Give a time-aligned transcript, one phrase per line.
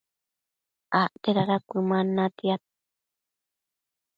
[1.01, 2.61] acte dada cuëman natiad